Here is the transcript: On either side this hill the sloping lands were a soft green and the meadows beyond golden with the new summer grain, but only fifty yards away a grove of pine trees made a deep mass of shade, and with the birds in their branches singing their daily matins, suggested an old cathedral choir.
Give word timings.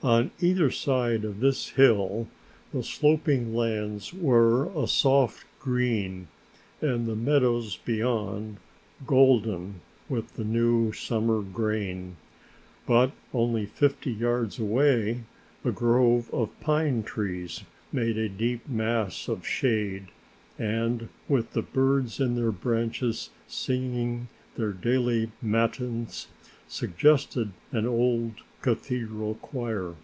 On 0.00 0.30
either 0.40 0.70
side 0.70 1.22
this 1.22 1.70
hill 1.70 2.28
the 2.72 2.84
sloping 2.84 3.52
lands 3.56 4.14
were 4.14 4.66
a 4.66 4.86
soft 4.86 5.44
green 5.58 6.28
and 6.80 7.08
the 7.08 7.16
meadows 7.16 7.78
beyond 7.84 8.58
golden 9.08 9.80
with 10.08 10.34
the 10.34 10.44
new 10.44 10.92
summer 10.92 11.42
grain, 11.42 12.14
but 12.86 13.10
only 13.34 13.66
fifty 13.66 14.12
yards 14.12 14.60
away 14.60 15.24
a 15.64 15.72
grove 15.72 16.30
of 16.32 16.50
pine 16.60 17.02
trees 17.02 17.64
made 17.90 18.16
a 18.16 18.28
deep 18.28 18.68
mass 18.68 19.26
of 19.26 19.44
shade, 19.44 20.12
and 20.60 21.08
with 21.28 21.54
the 21.54 21.62
birds 21.62 22.20
in 22.20 22.36
their 22.36 22.52
branches 22.52 23.30
singing 23.48 24.28
their 24.54 24.72
daily 24.72 25.32
matins, 25.42 26.28
suggested 26.68 27.50
an 27.72 27.84
old 27.84 28.32
cathedral 28.60 29.34
choir. 29.36 29.94